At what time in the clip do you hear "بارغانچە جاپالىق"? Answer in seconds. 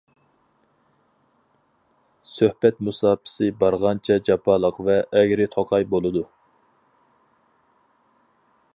3.61-4.83